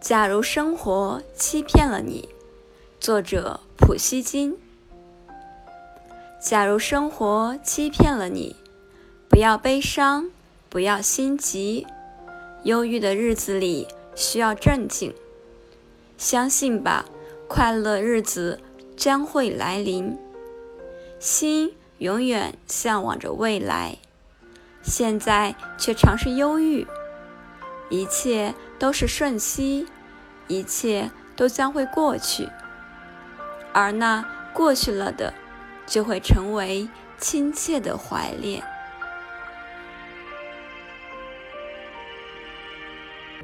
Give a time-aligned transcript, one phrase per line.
[0.00, 2.28] 假如生活欺骗了你，
[3.00, 4.56] 作者普希金。
[6.40, 8.54] 假如生活欺骗了你，
[9.28, 10.30] 不要悲伤，
[10.68, 11.84] 不要心急。
[12.62, 15.12] 忧郁的日子里需要镇静，
[16.16, 17.04] 相信吧，
[17.48, 18.60] 快乐日子
[18.96, 20.16] 将会来临。
[21.18, 23.98] 心永远向往着未来，
[24.80, 26.86] 现在却尝试忧郁。
[27.90, 29.86] 一切都是瞬息，
[30.46, 32.48] 一切都将会过去，
[33.72, 35.32] 而那过去了的，
[35.86, 36.88] 就会成为
[37.18, 38.62] 亲切的怀恋。